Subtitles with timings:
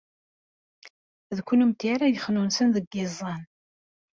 [1.35, 3.41] D kennemti ara yexnunsen deg yiẓẓan.